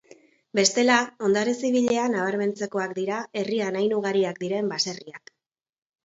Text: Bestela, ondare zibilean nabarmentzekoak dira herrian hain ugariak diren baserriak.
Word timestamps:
Bestela, 0.59 0.93
ondare 1.25 1.51
zibilean 1.65 2.15
nabarmentzekoak 2.17 2.95
dira 2.99 3.19
herrian 3.41 3.77
hain 3.81 3.93
ugariak 3.99 4.41
diren 4.45 4.71
baserriak. 4.73 5.31